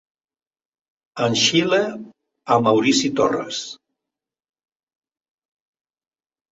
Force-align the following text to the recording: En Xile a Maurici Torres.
En 1.25 1.37
Xile 1.41 1.83
a 2.55 2.59
Maurici 2.69 3.13
Torres. 3.21 3.63